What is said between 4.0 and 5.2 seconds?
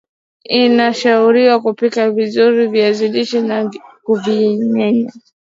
kuvimenya